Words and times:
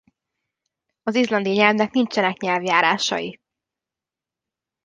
Az 1.03 1.15
izlandi 1.15 1.49
nyelvnek 1.49 1.91
nincsenek 1.91 2.39
nyelvjárásai. 2.39 3.39